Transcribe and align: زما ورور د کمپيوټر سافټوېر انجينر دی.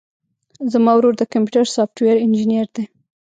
زما 0.73 0.91
ورور 0.95 1.13
د 1.17 1.23
کمپيوټر 1.33 1.65
سافټوېر 1.75 2.15
انجينر 2.25 2.67
دی. 2.75 2.83